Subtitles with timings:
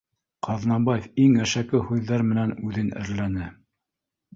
[0.47, 3.57] Ҡаҙнабаев иң әшәке һүҙҙәр менән үҙен әрләне